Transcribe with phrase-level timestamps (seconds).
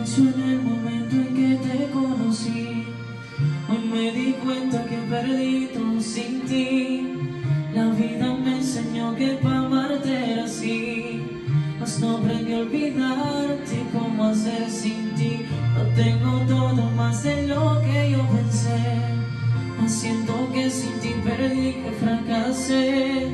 [0.00, 2.86] En el momento en que te conocí.
[3.68, 7.18] Hoy me di cuenta que perdí todo sin ti.
[7.74, 11.22] La vida me enseñó que para amarte era así.
[11.78, 15.44] Mas no aprendí a olvidarte cómo hacer sin ti.
[15.74, 18.80] No tengo todo más de lo que yo pensé.
[19.78, 23.26] Mas siento que sin ti perdí, que fracasé.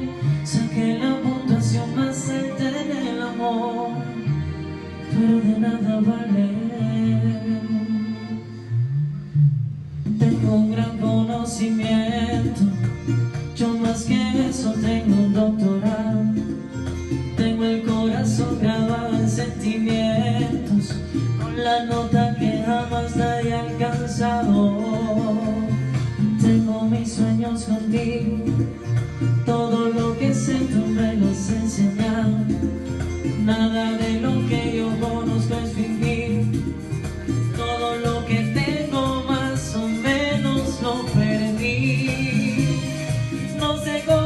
[5.19, 6.47] Pero de nada vale.
[10.19, 12.63] Tengo un gran conocimiento,
[13.57, 16.25] yo más que eso tengo un doctorado.
[17.37, 20.95] Tengo el corazón grabado en sentimientos,
[21.41, 25.46] con la nota que jamás nadie ha alcanzado.
[43.87, 44.26] se go.